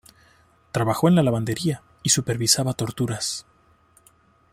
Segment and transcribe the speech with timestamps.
[0.71, 3.45] Trabajó en la lavandería y supervisaba torturas.